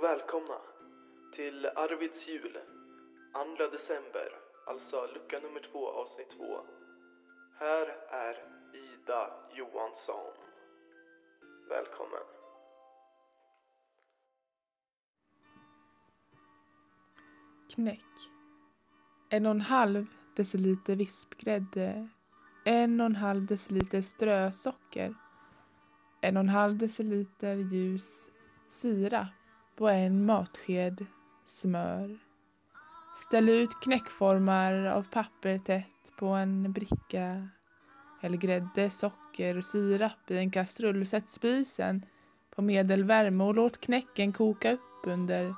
[0.00, 0.58] och välkomna
[1.32, 2.58] till Arvids jul,
[3.56, 4.32] 2 december,
[4.66, 6.60] alltså lucka nummer två, avsnitt två.
[7.58, 8.34] Här är
[8.74, 10.34] Ida Johansson.
[11.68, 12.20] Välkommen.
[17.74, 18.30] Knäck.
[19.30, 20.06] En och en halv
[20.36, 22.08] deciliter vispgrädde.
[22.64, 25.14] En och en halv deciliter strösocker.
[26.20, 28.30] En och en halv deciliter ljus
[28.68, 29.39] sirap
[29.80, 31.06] och en matsked
[31.46, 32.18] smör.
[33.16, 37.48] Ställ ut knäckformar av papper tätt på en bricka.
[38.20, 41.06] Häll grädde, socker och sirap i en kastrull.
[41.06, 42.06] Sätt spisen
[42.54, 45.54] på medelvärme och låt knäcken koka upp under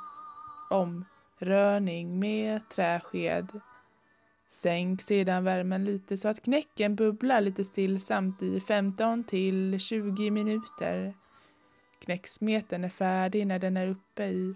[0.71, 3.61] omrörning med träsked.
[4.51, 11.15] Sänk sedan värmen lite så att knäcken bubblar lite stillsamt i 15 till 20 minuter.
[12.05, 14.55] Knäcksmeten är färdig när den är uppe i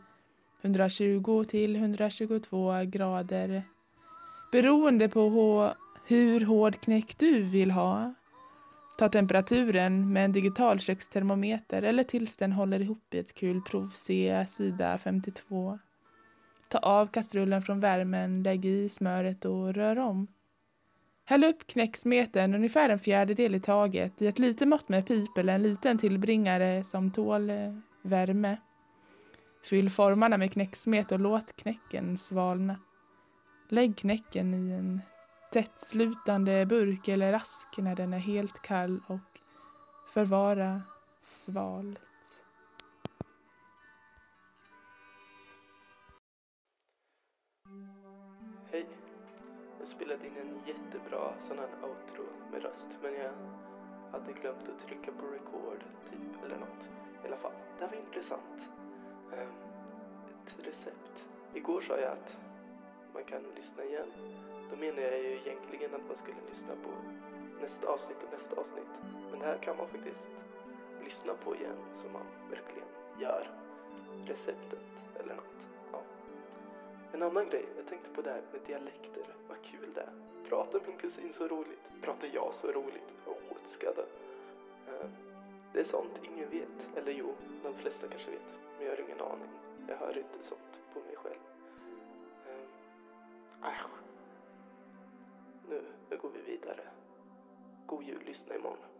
[0.62, 3.62] 120 till 122 grader.
[4.52, 5.74] Beroende på
[6.06, 8.14] hur hård knäck du vill ha.
[8.98, 13.90] Ta temperaturen med en digital kökstermometer eller tills den håller ihop i ett kulprov.
[13.94, 15.78] Se sida 52.
[16.68, 20.26] Ta av kastrullen från värmen, lägg i smöret och rör om.
[21.28, 25.54] Häll upp knäcksmeten ungefär en fjärdedel i taget i ett litet mått med pip eller
[25.54, 28.56] en liten tillbringare som tål eh, värme.
[29.64, 32.76] Fyll formarna med knäcksmet och låt knäcken svalna.
[33.68, 35.00] Lägg knäcken i en
[35.52, 39.40] tättslutande burk eller ask när den är helt kall och
[40.12, 40.82] förvara
[41.22, 42.00] svalt.
[48.72, 49.05] Hej.
[49.86, 53.32] Jag spelade in en jättebra sån här outro med röst men jag
[54.12, 56.82] hade glömt att trycka på record typ eller något.
[57.24, 58.60] I alla fall, det här var intressant.
[59.32, 59.54] Ehm,
[60.46, 61.14] ett recept.
[61.54, 62.36] Igår sa jag att
[63.14, 64.08] man kan lyssna igen.
[64.70, 66.90] Då menar jag ju egentligen att man skulle lyssna på
[67.60, 68.92] nästa avsnitt och nästa avsnitt.
[69.30, 70.24] Men det här kan man faktiskt
[71.04, 72.88] lyssna på igen så man verkligen
[73.20, 73.50] gör
[74.24, 74.86] receptet
[75.20, 75.65] eller något.
[77.16, 79.22] En annan grej, jag tänkte på det här med dialekter.
[79.48, 80.12] Vad kul det är.
[80.48, 81.80] Pratar min kusin så roligt?
[82.02, 83.12] Pratar jag så roligt?
[83.26, 84.06] Åh, ska det.
[84.88, 85.10] Ehm,
[85.72, 86.96] det är sånt ingen vet.
[86.96, 88.46] Eller jo, de flesta kanske vet.
[88.78, 89.50] Men jag har ingen aning.
[89.88, 91.40] Jag hör inte sånt på mig själv.
[92.48, 92.68] Ehm,
[93.64, 93.86] äsch.
[95.68, 96.84] Nu, nu går vi vidare.
[97.86, 98.95] God jul, lyssna imorgon.